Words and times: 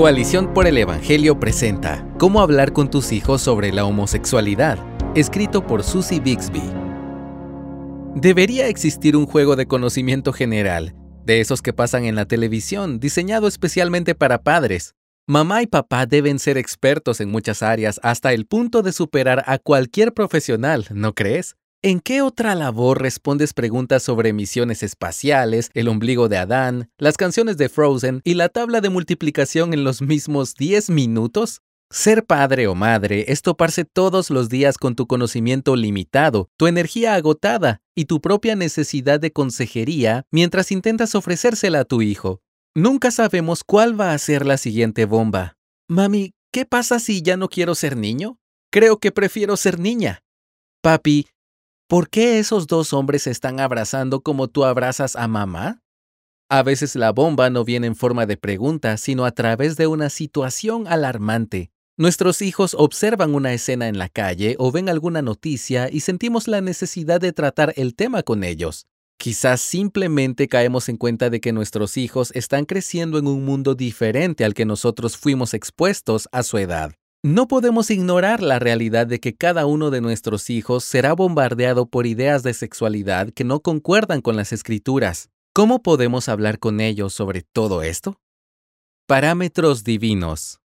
Coalición 0.00 0.54
por 0.54 0.66
el 0.66 0.78
Evangelio 0.78 1.38
presenta 1.38 2.08
Cómo 2.18 2.40
hablar 2.40 2.72
con 2.72 2.88
tus 2.88 3.12
hijos 3.12 3.42
sobre 3.42 3.70
la 3.70 3.84
homosexualidad, 3.84 4.78
escrito 5.14 5.66
por 5.66 5.84
Susie 5.84 6.20
Bixby. 6.20 6.62
Debería 8.14 8.68
existir 8.68 9.14
un 9.14 9.26
juego 9.26 9.56
de 9.56 9.66
conocimiento 9.66 10.32
general, 10.32 10.94
de 11.26 11.42
esos 11.42 11.60
que 11.60 11.74
pasan 11.74 12.06
en 12.06 12.14
la 12.14 12.24
televisión, 12.24 12.98
diseñado 12.98 13.46
especialmente 13.46 14.14
para 14.14 14.42
padres. 14.42 14.94
Mamá 15.26 15.60
y 15.60 15.66
papá 15.66 16.06
deben 16.06 16.38
ser 16.38 16.56
expertos 16.56 17.20
en 17.20 17.30
muchas 17.30 17.62
áreas 17.62 18.00
hasta 18.02 18.32
el 18.32 18.46
punto 18.46 18.80
de 18.80 18.92
superar 18.92 19.44
a 19.46 19.58
cualquier 19.58 20.14
profesional, 20.14 20.86
¿no 20.94 21.14
crees? 21.14 21.56
¿En 21.82 22.00
qué 22.00 22.20
otra 22.20 22.54
labor 22.54 23.00
respondes 23.00 23.54
preguntas 23.54 24.02
sobre 24.02 24.34
misiones 24.34 24.82
espaciales, 24.82 25.70
el 25.72 25.88
ombligo 25.88 26.28
de 26.28 26.36
Adán, 26.36 26.90
las 26.98 27.16
canciones 27.16 27.56
de 27.56 27.70
Frozen 27.70 28.20
y 28.22 28.34
la 28.34 28.50
tabla 28.50 28.82
de 28.82 28.90
multiplicación 28.90 29.72
en 29.72 29.82
los 29.82 30.02
mismos 30.02 30.54
10 30.56 30.90
minutos? 30.90 31.62
Ser 31.90 32.26
padre 32.26 32.66
o 32.66 32.74
madre 32.74 33.24
es 33.28 33.40
toparse 33.40 33.86
todos 33.86 34.28
los 34.28 34.50
días 34.50 34.76
con 34.76 34.94
tu 34.94 35.06
conocimiento 35.06 35.74
limitado, 35.74 36.50
tu 36.58 36.66
energía 36.66 37.14
agotada 37.14 37.80
y 37.94 38.04
tu 38.04 38.20
propia 38.20 38.56
necesidad 38.56 39.18
de 39.18 39.32
consejería 39.32 40.26
mientras 40.30 40.72
intentas 40.72 41.14
ofrecérsela 41.14 41.80
a 41.80 41.84
tu 41.86 42.02
hijo. 42.02 42.42
Nunca 42.74 43.10
sabemos 43.10 43.64
cuál 43.64 43.98
va 43.98 44.12
a 44.12 44.18
ser 44.18 44.44
la 44.44 44.58
siguiente 44.58 45.06
bomba. 45.06 45.56
Mami, 45.88 46.34
¿qué 46.52 46.66
pasa 46.66 46.98
si 46.98 47.22
ya 47.22 47.38
no 47.38 47.48
quiero 47.48 47.74
ser 47.74 47.96
niño? 47.96 48.38
Creo 48.70 48.98
que 48.98 49.12
prefiero 49.12 49.56
ser 49.56 49.78
niña. 49.78 50.22
Papi, 50.82 51.26
¿Por 51.90 52.08
qué 52.08 52.38
esos 52.38 52.68
dos 52.68 52.92
hombres 52.92 53.24
se 53.24 53.32
están 53.32 53.58
abrazando 53.58 54.20
como 54.20 54.46
tú 54.46 54.64
abrazas 54.64 55.16
a 55.16 55.26
mamá? 55.26 55.82
A 56.48 56.62
veces 56.62 56.94
la 56.94 57.10
bomba 57.10 57.50
no 57.50 57.64
viene 57.64 57.88
en 57.88 57.96
forma 57.96 58.26
de 58.26 58.36
pregunta, 58.36 58.96
sino 58.96 59.24
a 59.24 59.32
través 59.32 59.76
de 59.76 59.88
una 59.88 60.08
situación 60.08 60.86
alarmante. 60.86 61.72
Nuestros 61.96 62.42
hijos 62.42 62.76
observan 62.78 63.34
una 63.34 63.52
escena 63.52 63.88
en 63.88 63.98
la 63.98 64.08
calle 64.08 64.54
o 64.60 64.70
ven 64.70 64.88
alguna 64.88 65.20
noticia 65.20 65.90
y 65.90 65.98
sentimos 65.98 66.46
la 66.46 66.60
necesidad 66.60 67.20
de 67.20 67.32
tratar 67.32 67.74
el 67.74 67.96
tema 67.96 68.22
con 68.22 68.44
ellos. 68.44 68.86
Quizás 69.18 69.60
simplemente 69.60 70.46
caemos 70.46 70.88
en 70.88 70.96
cuenta 70.96 71.28
de 71.28 71.40
que 71.40 71.52
nuestros 71.52 71.96
hijos 71.96 72.30
están 72.36 72.66
creciendo 72.66 73.18
en 73.18 73.26
un 73.26 73.44
mundo 73.44 73.74
diferente 73.74 74.44
al 74.44 74.54
que 74.54 74.64
nosotros 74.64 75.16
fuimos 75.16 75.54
expuestos 75.54 76.28
a 76.30 76.44
su 76.44 76.56
edad. 76.58 76.92
No 77.22 77.48
podemos 77.48 77.90
ignorar 77.90 78.42
la 78.42 78.58
realidad 78.58 79.06
de 79.06 79.20
que 79.20 79.36
cada 79.36 79.66
uno 79.66 79.90
de 79.90 80.00
nuestros 80.00 80.48
hijos 80.48 80.84
será 80.84 81.12
bombardeado 81.12 81.84
por 81.84 82.06
ideas 82.06 82.42
de 82.42 82.54
sexualidad 82.54 83.30
que 83.34 83.44
no 83.44 83.60
concuerdan 83.60 84.22
con 84.22 84.36
las 84.36 84.54
escrituras. 84.54 85.28
¿Cómo 85.52 85.82
podemos 85.82 86.30
hablar 86.30 86.58
con 86.58 86.80
ellos 86.80 87.12
sobre 87.12 87.42
todo 87.42 87.82
esto? 87.82 88.18
Parámetros 89.06 89.84
divinos. 89.84 90.60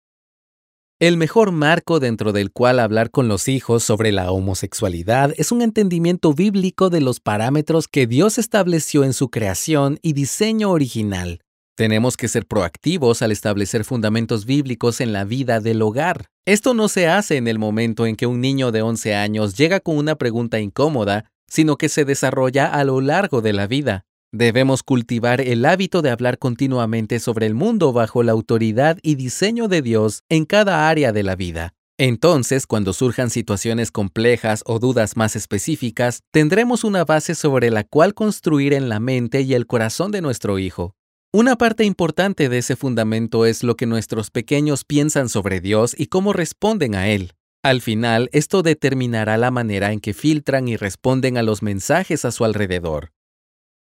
El 1.00 1.18
mejor 1.18 1.52
marco 1.52 2.00
dentro 2.00 2.34
del 2.34 2.52
cual 2.52 2.80
hablar 2.80 3.10
con 3.10 3.28
los 3.28 3.48
hijos 3.48 3.84
sobre 3.84 4.12
la 4.12 4.32
homosexualidad 4.32 5.34
es 5.38 5.52
un 5.52 5.64
entendimiento 5.64 6.36
bíblico 6.36 6.92
de 6.92 7.02
los 7.02 7.20
parámetros 7.20 7.88
que 7.88 8.06
Dios 8.06 8.38
estableció 8.38 9.04
en 9.04 9.14
su 9.14 9.32
creación 9.32 9.98
y 10.04 10.14
diseño 10.14 10.70
original. 10.70 11.43
Tenemos 11.76 12.18
que 12.18 12.28
ser 12.28 12.46
proactivos 12.46 13.24
al 13.24 13.32
establecer 13.32 13.84
fundamentos 13.84 14.46
bíblicos 14.46 15.02
en 15.02 15.12
la 15.12 15.24
vida 15.24 15.60
del 15.60 15.82
hogar. 15.82 16.28
Esto 16.46 16.76
no 16.76 16.88
se 16.88 17.08
hace 17.08 17.38
en 17.38 17.48
el 17.48 17.58
momento 17.58 18.06
en 18.06 18.16
que 18.16 18.28
un 18.28 18.42
niño 18.42 18.72
de 18.72 18.84
11 18.84 19.16
años 19.16 19.58
llega 19.58 19.80
con 19.80 19.98
una 19.98 20.16
pregunta 20.16 20.60
incómoda, 20.60 21.32
sino 21.48 21.76
que 21.76 21.90
se 21.90 22.06
desarrolla 22.06 22.68
a 22.68 22.84
lo 22.84 23.02
largo 23.02 23.42
de 23.42 23.54
la 23.54 23.66
vida. 23.66 24.06
Debemos 24.32 24.84
cultivar 24.84 25.42
el 25.42 25.66
hábito 25.66 26.04
de 26.04 26.12
hablar 26.12 26.38
continuamente 26.38 27.20
sobre 27.20 27.48
el 27.48 27.56
mundo 27.56 27.92
bajo 27.92 28.22
la 28.22 28.34
autoridad 28.34 29.00
y 29.02 29.16
diseño 29.16 29.68
de 29.68 29.82
Dios 29.82 30.22
en 30.30 30.46
cada 30.46 30.88
área 30.90 31.12
de 31.12 31.24
la 31.24 31.36
vida. 31.36 31.74
Entonces, 31.98 32.68
cuando 32.68 32.94
surjan 32.94 33.32
situaciones 33.32 33.90
complejas 33.90 34.64
o 34.68 34.78
dudas 34.78 35.18
más 35.18 35.36
específicas, 35.36 36.22
tendremos 36.32 36.84
una 36.84 37.04
base 37.04 37.34
sobre 37.34 37.72
la 37.72 37.84
cual 37.84 38.14
construir 38.14 38.74
en 38.74 38.90
la 38.90 39.00
mente 39.00 39.42
y 39.42 39.56
el 39.56 39.66
corazón 39.66 40.12
de 40.12 40.22
nuestro 40.22 40.60
hijo. 40.60 40.96
Una 41.36 41.56
parte 41.56 41.84
importante 41.84 42.48
de 42.48 42.60
ese 42.60 42.76
fundamento 42.76 43.48
es 43.48 43.64
lo 43.64 43.76
que 43.76 43.88
nuestros 43.88 44.30
pequeños 44.30 44.86
piensan 44.86 45.30
sobre 45.30 45.62
Dios 45.62 45.96
y 45.98 46.06
cómo 46.06 46.32
responden 46.32 46.94
a 46.94 47.08
Él. 47.08 47.32
Al 47.64 47.82
final, 47.82 48.30
esto 48.34 48.62
determinará 48.62 49.36
la 49.40 49.50
manera 49.50 49.92
en 49.94 50.00
que 50.00 50.14
filtran 50.14 50.68
y 50.68 50.78
responden 50.78 51.40
a 51.40 51.42
los 51.42 51.64
mensajes 51.64 52.24
a 52.24 52.30
su 52.30 52.46
alrededor. 52.46 53.14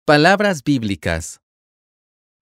Palabras 0.06 0.64
bíblicas. 0.64 1.40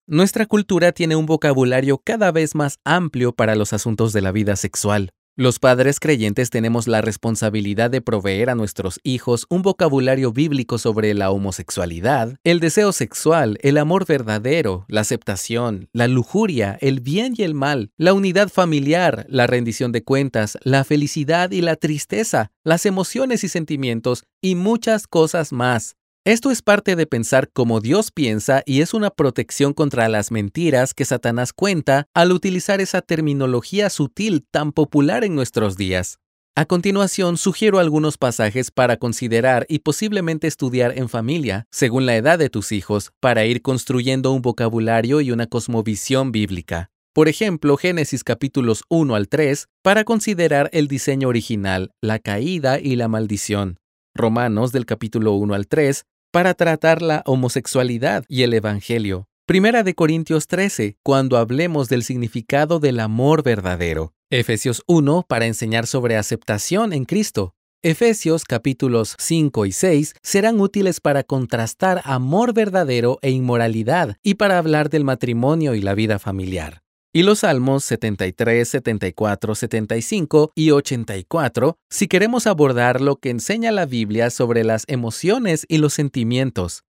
Nuestra 0.08 0.46
cultura 0.46 0.92
tiene 0.92 1.16
un 1.16 1.26
vocabulario 1.26 2.00
cada 2.00 2.34
vez 2.34 2.54
más 2.54 2.80
amplio 2.84 3.32
para 3.32 3.56
los 3.56 3.72
asuntos 3.72 4.12
de 4.12 4.20
la 4.20 4.34
vida 4.34 4.58
sexual. 4.58 5.14
Los 5.38 5.60
padres 5.60 6.02
creyentes 6.02 6.50
tenemos 6.50 6.90
la 6.90 7.00
responsabilidad 7.00 7.90
de 7.90 8.02
proveer 8.02 8.50
a 8.50 8.56
nuestros 8.56 9.00
hijos 9.02 9.46
un 9.50 9.62
vocabulario 9.62 10.34
bíblico 10.34 10.78
sobre 10.78 11.14
la 11.14 11.32
homosexualidad, 11.32 12.36
el 12.44 12.60
deseo 12.60 12.92
sexual, 12.92 13.58
el 13.62 13.78
amor 13.78 14.06
verdadero, 14.06 14.84
la 14.90 15.02
aceptación, 15.02 15.88
la 15.94 16.10
lujuria, 16.10 16.78
el 16.82 17.00
bien 17.00 17.34
y 17.38 17.44
el 17.44 17.54
mal, 17.54 17.92
la 17.96 18.14
unidad 18.14 18.50
familiar, 18.50 19.26
la 19.30 19.48
rendición 19.48 19.94
de 19.94 20.04
cuentas, 20.04 20.58
la 20.64 20.84
felicidad 20.84 21.52
y 21.52 21.62
la 21.62 21.78
tristeza, 21.78 22.52
las 22.66 22.86
emociones 22.86 23.46
y 23.46 23.48
sentimientos 23.48 24.26
y 24.42 24.56
muchas 24.56 25.08
cosas 25.08 25.54
más. 25.54 25.96
Esto 26.24 26.52
es 26.52 26.62
parte 26.62 26.96
de 26.96 27.08
pensar 27.08 27.50
como 27.52 27.82
Dios 27.82 28.12
piensa 28.12 28.62
y 28.68 28.82
es 28.82 28.94
una 28.94 29.10
protección 29.10 29.74
contra 29.74 30.08
las 30.08 30.30
mentiras 30.30 30.94
que 30.94 31.04
Satanás 31.04 31.52
cuenta 31.52 32.06
al 32.14 32.32
utilizar 32.32 32.80
esa 32.80 33.02
terminología 33.02 33.90
sutil 33.90 34.46
tan 34.52 34.72
popular 34.72 35.24
en 35.24 35.34
nuestros 35.34 35.78
días. 35.78 36.20
A 36.56 36.66
continuación, 36.66 37.38
sugiero 37.38 37.80
algunos 37.80 38.20
pasajes 38.20 38.70
para 38.70 38.98
considerar 38.98 39.66
y 39.68 39.80
posiblemente 39.80 40.46
estudiar 40.46 40.96
en 40.96 41.10
familia, 41.10 41.66
según 41.72 42.06
la 42.06 42.16
edad 42.16 42.38
de 42.38 42.52
tus 42.52 42.72
hijos, 42.72 43.10
para 43.20 43.46
ir 43.46 43.64
construyendo 43.64 44.32
un 44.32 44.44
vocabulario 44.44 45.22
y 45.22 45.32
una 45.32 45.48
cosmovisión 45.48 46.32
bíblica. 46.32 46.92
Por 47.14 47.30
ejemplo, 47.30 47.78
Génesis 47.78 48.24
capítulos 48.24 48.84
1 48.90 49.16
al 49.16 49.28
3, 49.28 49.70
para 49.82 50.04
considerar 50.04 50.70
el 50.72 50.88
diseño 50.88 51.30
original, 51.30 51.90
la 52.00 52.20
caída 52.20 52.80
y 52.80 52.96
la 52.96 53.08
maldición. 53.08 53.81
Romanos 54.14 54.72
del 54.72 54.86
capítulo 54.86 55.34
1 55.34 55.54
al 55.54 55.68
3, 55.68 56.06
para 56.32 56.54
tratar 56.54 57.02
la 57.02 57.24
homosexualidad 57.26 58.26
y 58.28 58.44
el 58.44 58.54
Evangelio. 58.54 59.28
Primera 59.46 59.84
de 59.84 59.96
Corintios 59.96 60.48
13, 60.48 60.98
cuando 61.04 61.38
hablemos 61.38 61.90
del 61.90 62.04
significado 62.04 62.80
del 62.80 63.00
amor 63.00 63.44
verdadero. 63.44 64.14
Efesios 64.30 64.84
1, 64.88 65.26
para 65.28 65.46
enseñar 65.46 65.88
sobre 65.88 66.16
aceptación 66.16 66.94
en 66.94 67.06
Cristo. 67.06 67.54
Efesios 67.84 68.46
capítulos 68.46 69.16
5 69.18 69.66
y 69.66 69.72
6 69.72 70.14
serán 70.22 70.60
útiles 70.60 71.00
para 71.00 71.24
contrastar 71.24 72.02
amor 72.06 72.54
verdadero 72.54 73.18
e 73.22 73.32
inmoralidad 73.32 74.18
y 74.22 74.36
para 74.36 74.58
hablar 74.58 74.90
del 74.90 75.04
matrimonio 75.04 75.74
y 75.74 75.82
la 75.82 75.96
vida 75.96 76.20
familiar. 76.20 76.84
Y 77.14 77.24
los 77.24 77.40
Salmos 77.40 77.84
73, 77.84 78.66
74, 78.66 79.56
75 79.56 80.54
y 80.56 80.72
84 80.72 81.78
si 81.90 82.08
queremos 82.08 82.48
abordar 82.48 83.02
lo 83.02 83.18
que 83.18 83.32
enseña 83.32 83.72
la 83.72 83.86
Biblia 83.86 84.30
sobre 84.30 84.64
las 84.64 84.86
emociones 84.88 85.66
y 85.68 85.80
los 85.80 85.94
sentimientos. 85.94 86.86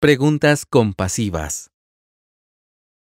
Preguntas 0.00 0.66
compasivas. 0.66 1.70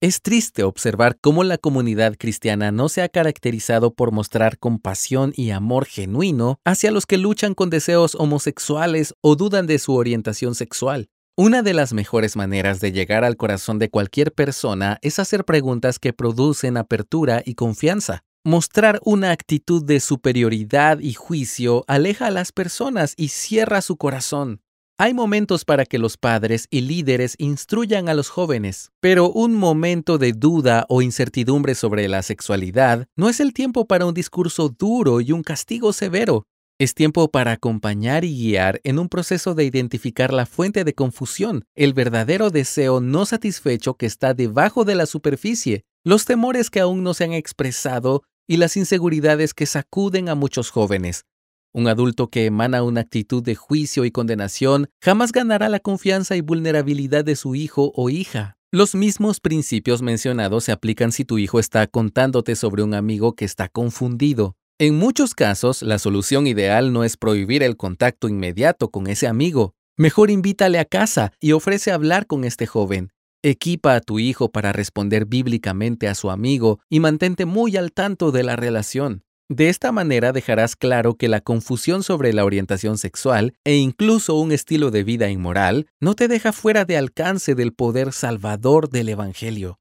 Es 0.02 0.22
triste 0.22 0.64
observar 0.64 1.18
cómo 1.22 1.46
la 1.46 1.58
comunidad 1.58 2.18
cristiana 2.20 2.74
no 2.74 2.90
se 2.90 3.02
ha 3.02 3.08
caracterizado 3.08 3.94
por 3.94 4.12
mostrar 4.12 4.60
compasión 4.60 5.32
y 5.38 5.52
amor 5.52 5.86
genuino 5.86 6.60
hacia 6.66 6.92
los 6.92 7.06
que 7.06 7.18
luchan 7.18 7.54
con 7.54 7.70
deseos 7.70 8.16
homosexuales 8.16 9.14
o 9.22 9.38
dudan 9.38 9.68
de 9.68 9.80
su 9.80 9.96
orientación 9.96 10.56
sexual. 10.56 11.08
Una 11.36 11.64
de 11.64 11.74
las 11.74 11.94
mejores 11.94 12.36
maneras 12.36 12.80
de 12.80 12.92
llegar 12.92 13.24
al 13.24 13.38
corazón 13.38 13.80
de 13.80 13.90
cualquier 13.90 14.34
persona 14.34 15.00
es 15.02 15.18
hacer 15.18 15.46
preguntas 15.46 15.98
que 15.98 16.14
producen 16.14 16.78
apertura 16.78 17.42
y 17.44 17.56
confianza. 17.56 18.24
Mostrar 18.46 19.00
una 19.04 19.32
actitud 19.32 19.84
de 19.84 20.00
superioridad 20.00 21.00
y 21.00 21.14
juicio 21.14 21.86
aleja 21.88 22.28
a 22.28 22.32
las 22.32 22.52
personas 22.52 23.16
y 23.18 23.30
cierra 23.30 23.82
su 23.82 23.98
corazón. 23.98 24.62
Hay 25.00 25.16
momentos 25.16 25.66
para 25.66 25.88
que 25.88 25.98
los 25.98 26.18
padres 26.18 26.68
y 26.70 26.82
líderes 26.82 27.34
instruyan 27.40 28.10
a 28.10 28.14
los 28.14 28.30
jóvenes, 28.30 28.92
pero 29.00 29.32
un 29.32 29.56
momento 29.56 30.20
de 30.20 30.34
duda 30.34 30.86
o 30.88 31.02
incertidumbre 31.02 31.74
sobre 31.74 32.08
la 32.10 32.22
sexualidad 32.22 33.08
no 33.16 33.28
es 33.28 33.40
el 33.40 33.54
tiempo 33.54 33.88
para 33.88 34.06
un 34.06 34.14
discurso 34.14 34.70
duro 34.70 35.20
y 35.20 35.32
un 35.32 35.42
castigo 35.42 35.94
severo. 35.94 36.46
Es 36.84 36.96
tiempo 36.96 37.32
para 37.32 37.54
acompañar 37.54 38.26
y 38.26 38.36
guiar 38.36 38.82
en 38.84 39.00
un 39.00 39.08
proceso 39.08 39.56
de 39.56 39.64
identificar 39.64 40.34
la 40.34 40.46
fuente 40.46 40.84
de 40.84 40.94
confusión, 40.94 41.64
el 41.76 41.94
verdadero 41.94 42.50
deseo 42.50 43.00
no 43.00 43.26
satisfecho 43.26 43.94
que 43.94 44.06
está 44.06 44.34
debajo 44.34 44.84
de 44.84 44.96
la 44.96 45.06
superficie, 45.06 45.86
los 46.04 46.26
temores 46.26 46.70
que 46.70 46.82
aún 46.82 47.02
no 47.02 47.14
se 47.14 47.24
han 47.24 47.32
expresado 47.32 48.24
y 48.50 48.58
las 48.58 48.76
inseguridades 48.76 49.54
que 49.54 49.66
sacuden 49.66 50.28
a 50.28 50.36
muchos 50.36 50.72
jóvenes. 50.72 51.24
Un 51.72 51.88
adulto 51.88 52.28
que 52.28 52.48
emana 52.48 52.84
una 52.84 53.00
actitud 53.00 53.42
de 53.42 53.56
juicio 53.56 54.04
y 54.04 54.12
condenación 54.12 54.90
jamás 55.02 55.32
ganará 55.32 55.70
la 55.70 55.80
confianza 55.80 56.36
y 56.36 56.42
vulnerabilidad 56.42 57.24
de 57.24 57.38
su 57.38 57.56
hijo 57.56 57.94
o 57.96 58.10
hija. 58.10 58.58
Los 58.74 58.94
mismos 58.94 59.40
principios 59.40 60.02
mencionados 60.02 60.66
se 60.66 60.74
aplican 60.74 61.14
si 61.14 61.24
tu 61.24 61.38
hijo 61.38 61.62
está 61.62 61.88
contándote 61.88 62.58
sobre 62.58 62.84
un 62.84 62.94
amigo 62.94 63.36
que 63.38 63.46
está 63.46 63.70
confundido. 63.70 64.58
En 64.84 64.98
muchos 64.98 65.34
casos, 65.34 65.82
la 65.82 65.98
solución 65.98 66.46
ideal 66.46 66.92
no 66.92 67.06
es 67.06 67.16
prohibir 67.16 67.64
el 67.64 67.78
contacto 67.78 68.28
inmediato 68.28 68.92
con 68.92 69.08
ese 69.08 69.28
amigo. 69.28 69.76
Mejor 69.96 70.30
invítale 70.30 70.78
a 70.78 70.84
casa 70.84 71.32
y 71.40 71.54
ofrece 71.54 71.94
hablar 71.94 72.28
con 72.28 72.44
este 72.44 72.68
joven. 72.68 73.10
Equipa 73.44 73.96
a 73.96 74.02
tu 74.02 74.20
hijo 74.20 74.52
para 74.52 74.74
responder 74.74 75.26
bíblicamente 75.26 76.10
a 76.10 76.16
su 76.16 76.30
amigo 76.30 76.82
y 76.90 77.00
mantente 77.00 77.46
muy 77.46 77.78
al 77.78 77.94
tanto 77.94 78.34
de 78.34 78.44
la 78.44 78.58
relación. 78.58 79.24
De 79.48 79.70
esta 79.70 79.94
manera 79.94 80.34
dejarás 80.34 80.76
claro 80.76 81.16
que 81.16 81.30
la 81.30 81.40
confusión 81.40 82.04
sobre 82.04 82.34
la 82.34 82.44
orientación 82.44 82.98
sexual 82.98 83.54
e 83.64 83.78
incluso 83.78 84.36
un 84.36 84.52
estilo 84.52 84.92
de 84.92 85.06
vida 85.06 85.30
inmoral 85.30 85.88
no 86.02 86.14
te 86.14 86.28
deja 86.28 86.52
fuera 86.52 86.84
de 86.84 86.98
alcance 86.98 87.56
del 87.56 87.72
poder 87.72 88.12
salvador 88.12 88.90
del 88.90 89.08
Evangelio. 89.08 89.80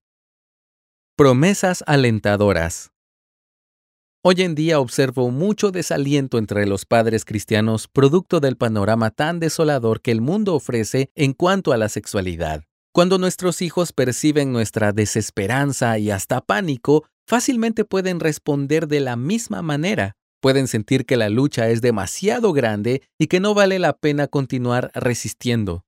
Promesas 1.17 1.83
alentadoras. 1.89 2.92
Hoy 4.25 4.37
en 4.43 4.55
día 4.55 4.79
observo 4.79 5.33
mucho 5.33 5.73
desaliento 5.73 6.39
entre 6.39 6.65
los 6.65 6.87
padres 6.87 7.25
cristianos 7.25 7.89
producto 7.89 8.39
del 8.39 8.57
panorama 8.57 9.11
tan 9.11 9.41
desolador 9.41 10.01
que 10.01 10.13
el 10.13 10.21
mundo 10.21 10.55
ofrece 10.55 11.11
en 11.17 11.33
cuanto 11.33 11.73
a 11.73 11.77
la 11.77 11.89
sexualidad. 11.89 12.63
Cuando 12.93 13.19
nuestros 13.19 13.63
hijos 13.63 13.93
perciben 13.93 14.53
nuestra 14.53 14.93
desesperanza 14.93 15.99
y 15.99 16.13
hasta 16.13 16.41
pánico, 16.41 17.05
fácilmente 17.27 17.85
pueden 17.85 18.21
responder 18.21 18.87
de 18.87 19.01
la 19.01 19.17
misma 19.17 19.61
manera. 19.61 20.15
Pueden 20.41 20.69
sentir 20.69 21.05
que 21.05 21.17
la 21.17 21.29
lucha 21.29 21.69
es 21.71 21.81
demasiado 21.81 22.53
grande 22.53 23.03
y 23.19 23.27
que 23.27 23.41
no 23.41 23.55
vale 23.55 23.81
la 23.81 23.93
pena 23.93 24.29
continuar 24.29 24.93
resistiendo. 24.95 25.85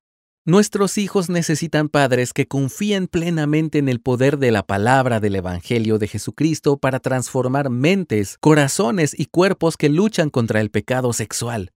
Nuestros 0.47 0.99
hijos 0.99 1.31
necesitan 1.31 1.89
padres 1.89 2.35
que 2.35 2.47
confíen 2.47 3.07
plenamente 3.07 3.79
en 3.79 3.89
el 3.89 4.03
poder 4.03 4.37
de 4.37 4.51
la 4.51 4.63
palabra 4.63 5.19
del 5.19 5.37
Evangelio 5.37 5.99
de 5.99 6.07
Jesucristo 6.07 6.77
para 6.77 7.01
transformar 7.01 7.71
mentes, 7.71 8.37
corazones 8.41 9.19
y 9.19 9.25
cuerpos 9.25 9.79
que 9.79 9.89
luchan 9.89 10.29
contra 10.29 10.61
el 10.61 10.71
pecado 10.71 11.15
sexual. 11.15 11.71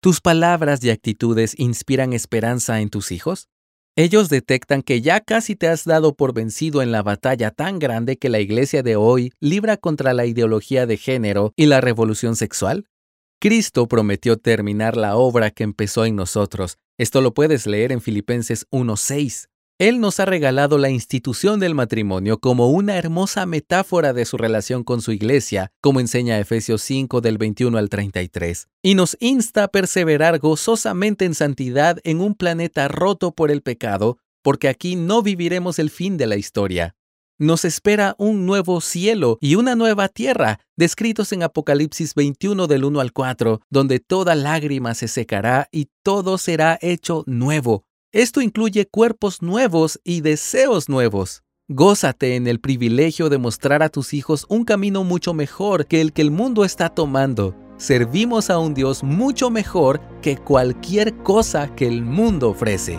¿Tus 0.00 0.22
palabras 0.22 0.82
y 0.82 0.88
actitudes 0.88 1.54
inspiran 1.58 2.14
esperanza 2.14 2.80
en 2.80 2.88
tus 2.88 3.12
hijos? 3.12 3.48
Ellos 3.96 4.30
detectan 4.30 4.80
que 4.80 5.02
ya 5.02 5.20
casi 5.20 5.54
te 5.54 5.68
has 5.68 5.84
dado 5.84 6.14
por 6.14 6.32
vencido 6.32 6.80
en 6.80 6.92
la 6.92 7.02
batalla 7.02 7.50
tan 7.50 7.78
grande 7.78 8.16
que 8.16 8.30
la 8.30 8.40
iglesia 8.40 8.82
de 8.82 8.96
hoy 8.96 9.30
libra 9.40 9.76
contra 9.76 10.14
la 10.14 10.24
ideología 10.24 10.86
de 10.86 10.96
género 10.96 11.52
y 11.54 11.66
la 11.66 11.82
revolución 11.82 12.34
sexual. 12.34 12.86
Cristo 13.38 13.86
prometió 13.86 14.38
terminar 14.38 14.96
la 14.96 15.16
obra 15.16 15.50
que 15.50 15.62
empezó 15.62 16.06
en 16.06 16.16
nosotros. 16.16 16.78
Esto 16.98 17.20
lo 17.20 17.34
puedes 17.34 17.66
leer 17.66 17.92
en 17.92 18.00
Filipenses 18.00 18.66
1.6. 18.70 19.48
Él 19.78 20.00
nos 20.00 20.20
ha 20.20 20.24
regalado 20.24 20.78
la 20.78 20.88
institución 20.88 21.60
del 21.60 21.74
matrimonio 21.74 22.38
como 22.38 22.70
una 22.70 22.96
hermosa 22.96 23.44
metáfora 23.44 24.14
de 24.14 24.24
su 24.24 24.38
relación 24.38 24.84
con 24.84 25.02
su 25.02 25.12
iglesia, 25.12 25.70
como 25.82 26.00
enseña 26.00 26.38
Efesios 26.38 26.80
5 26.80 27.20
del 27.20 27.36
21 27.36 27.76
al 27.76 27.90
33, 27.90 28.68
y 28.82 28.94
nos 28.94 29.18
insta 29.20 29.64
a 29.64 29.68
perseverar 29.68 30.38
gozosamente 30.38 31.26
en 31.26 31.34
santidad 31.34 31.98
en 32.04 32.22
un 32.22 32.34
planeta 32.34 32.88
roto 32.88 33.32
por 33.32 33.50
el 33.50 33.60
pecado, 33.60 34.16
porque 34.42 34.68
aquí 34.68 34.96
no 34.96 35.20
viviremos 35.20 35.78
el 35.78 35.90
fin 35.90 36.16
de 36.16 36.26
la 36.26 36.36
historia. 36.36 36.94
Nos 37.38 37.64
espera 37.64 38.14
un 38.18 38.46
nuevo 38.46 38.80
cielo 38.80 39.38
y 39.40 39.56
una 39.56 39.74
nueva 39.74 40.08
tierra, 40.08 40.60
descritos 40.76 41.32
en 41.32 41.42
Apocalipsis 41.42 42.14
21 42.14 42.66
del 42.66 42.84
1 42.84 43.00
al 43.00 43.12
4, 43.12 43.60
donde 43.70 44.00
toda 44.00 44.34
lágrima 44.34 44.94
se 44.94 45.08
secará 45.08 45.68
y 45.70 45.88
todo 46.02 46.38
será 46.38 46.78
hecho 46.80 47.24
nuevo 47.26 47.86
esto 48.16 48.40
incluye 48.40 48.86
cuerpos 48.86 49.42
nuevos 49.42 50.00
y 50.02 50.22
deseos 50.22 50.88
nuevos. 50.88 51.42
Gózate 51.68 52.36
en 52.36 52.46
el 52.46 52.60
privilegio 52.60 53.28
de 53.28 53.36
mostrar 53.36 53.82
a 53.82 53.90
tus 53.90 54.14
hijos 54.14 54.46
un 54.48 54.64
camino 54.64 55.04
mucho 55.04 55.34
mejor 55.34 55.86
que 55.86 56.00
el 56.00 56.14
que 56.14 56.22
el 56.22 56.30
mundo 56.30 56.64
está 56.64 56.88
tomando. 56.88 57.54
Servimos 57.76 58.48
a 58.48 58.58
un 58.58 58.72
Dios 58.72 59.02
mucho 59.02 59.50
mejor 59.50 60.00
que 60.22 60.38
cualquier 60.38 61.14
cosa 61.18 61.74
que 61.74 61.86
el 61.86 62.06
mundo 62.06 62.48
ofrece. 62.48 62.98